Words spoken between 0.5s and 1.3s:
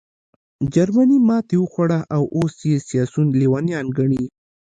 جرمني